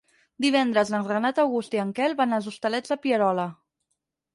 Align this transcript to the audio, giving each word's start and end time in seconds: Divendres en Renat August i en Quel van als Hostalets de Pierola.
Divendres 0.45 0.93
en 1.01 1.05
Renat 1.11 1.43
August 1.45 1.77
i 1.79 1.83
en 1.85 1.95
Quel 2.01 2.19
van 2.25 2.37
als 2.41 2.51
Hostalets 2.55 2.95
de 2.97 3.03
Pierola. 3.07 3.51